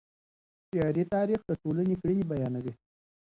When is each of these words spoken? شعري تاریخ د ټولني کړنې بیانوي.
شعري 0.69 1.03
تاریخ 1.13 1.39
د 1.45 1.51
ټولني 1.61 1.95
کړنې 2.01 2.23
بیانوي. 2.31 2.73